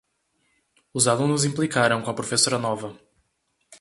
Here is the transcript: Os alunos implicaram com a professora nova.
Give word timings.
Os 0.97 1.05
alunos 1.07 1.45
implicaram 1.45 2.01
com 2.01 2.09
a 2.09 2.13
professora 2.15 2.57
nova. 2.57 2.95